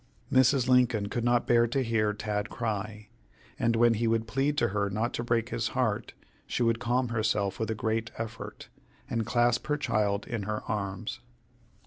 Mrs. 0.33 0.67
Lincoln 0.67 1.09
could 1.09 1.23
not 1.23 1.45
bear 1.45 1.67
to 1.67 1.83
hear 1.83 2.11
Tad 2.11 2.49
cry, 2.49 3.09
and 3.59 3.75
when 3.75 3.93
he 3.93 4.07
would 4.07 4.25
plead 4.27 4.57
to 4.57 4.69
her 4.69 4.89
not 4.89 5.13
to 5.13 5.23
break 5.23 5.49
his 5.49 5.67
heart, 5.77 6.13
she 6.47 6.63
would 6.63 6.79
calm 6.79 7.09
herself 7.09 7.59
with 7.59 7.69
a 7.69 7.75
great 7.75 8.09
effort, 8.17 8.69
and 9.11 9.27
clasp 9.27 9.67
her 9.67 9.77
child 9.77 10.25
in 10.25 10.41
her 10.49 10.63
arms. 10.63 11.19